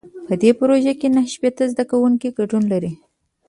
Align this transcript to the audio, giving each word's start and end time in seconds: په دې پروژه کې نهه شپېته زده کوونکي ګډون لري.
په 0.27 0.33
دې 0.41 0.51
پروژه 0.59 0.93
کې 0.99 1.07
نهه 1.15 1.29
شپېته 1.33 1.63
زده 1.71 1.83
کوونکي 1.91 2.29
ګډون 2.37 2.63
لري. 2.71 2.91